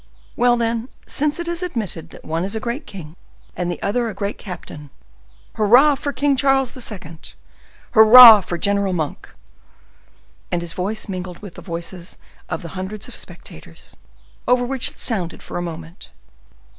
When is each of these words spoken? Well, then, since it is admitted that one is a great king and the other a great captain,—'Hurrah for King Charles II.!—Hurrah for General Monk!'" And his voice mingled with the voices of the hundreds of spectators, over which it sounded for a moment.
Well, 0.35 0.57
then, 0.57 0.89
since 1.05 1.39
it 1.39 1.47
is 1.47 1.61
admitted 1.61 2.09
that 2.09 2.25
one 2.25 2.43
is 2.43 2.55
a 2.55 2.59
great 2.59 2.87
king 2.87 3.15
and 3.55 3.69
the 3.71 3.79
other 3.83 4.09
a 4.09 4.15
great 4.15 4.39
captain,—'Hurrah 4.39 5.93
for 5.93 6.11
King 6.11 6.35
Charles 6.35 6.75
II.!—Hurrah 6.75 8.41
for 8.41 8.57
General 8.57 8.93
Monk!'" 8.93 9.29
And 10.51 10.63
his 10.63 10.73
voice 10.73 11.07
mingled 11.07 11.37
with 11.43 11.53
the 11.53 11.61
voices 11.61 12.17
of 12.49 12.63
the 12.63 12.69
hundreds 12.69 13.07
of 13.07 13.13
spectators, 13.15 13.95
over 14.47 14.65
which 14.65 14.89
it 14.89 14.97
sounded 14.97 15.43
for 15.43 15.59
a 15.59 15.61
moment. 15.61 16.09